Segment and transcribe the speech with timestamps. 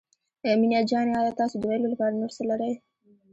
[0.59, 2.73] مينه جانې آيا تاسو د ويلو لپاره نور څه لرئ.